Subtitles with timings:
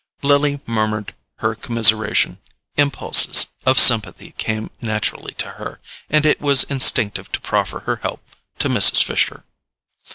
[0.23, 2.39] Lily murmured her commiseration.
[2.75, 8.23] Impulses of sympathy came naturally to her, and it was instinctive to proffer her help
[8.57, 9.03] to Mrs.
[9.03, 9.43] Fisher.